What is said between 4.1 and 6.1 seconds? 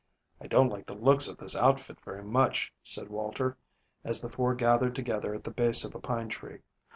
the four gathered together at the base of a